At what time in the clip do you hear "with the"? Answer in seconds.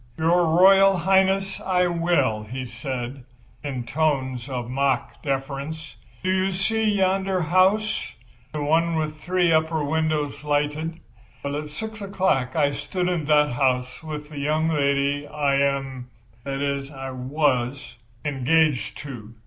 14.01-14.39